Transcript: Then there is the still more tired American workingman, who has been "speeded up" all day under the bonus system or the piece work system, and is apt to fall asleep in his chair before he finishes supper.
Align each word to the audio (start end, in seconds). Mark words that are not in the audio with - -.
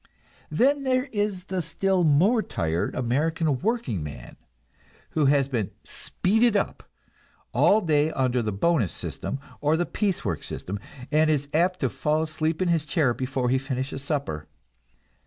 Then 0.49 0.81
there 0.81 1.03
is 1.11 1.43
the 1.45 1.61
still 1.61 2.03
more 2.03 2.41
tired 2.41 2.95
American 2.95 3.59
workingman, 3.59 4.35
who 5.11 5.27
has 5.27 5.47
been 5.47 5.69
"speeded 5.83 6.57
up" 6.57 6.81
all 7.53 7.81
day 7.81 8.09
under 8.13 8.41
the 8.41 8.51
bonus 8.51 8.91
system 8.93 9.37
or 9.59 9.77
the 9.77 9.85
piece 9.85 10.25
work 10.25 10.41
system, 10.41 10.79
and 11.11 11.29
is 11.29 11.49
apt 11.53 11.81
to 11.81 11.89
fall 11.89 12.23
asleep 12.23 12.63
in 12.63 12.67
his 12.67 12.83
chair 12.83 13.13
before 13.13 13.49
he 13.49 13.59
finishes 13.59 14.01
supper. 14.01 14.47